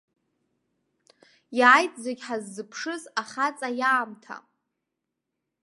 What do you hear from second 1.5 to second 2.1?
Иааит